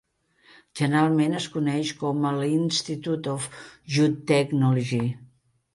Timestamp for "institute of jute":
2.49-4.25